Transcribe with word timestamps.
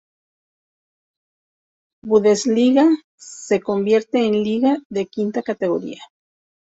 Bundesliga 2.03 2.89
se 3.17 3.61
convierte 3.61 4.25
en 4.25 4.43
liga 4.43 4.79
de 4.89 5.05
quinta 5.05 5.43
categoría. 5.43 6.01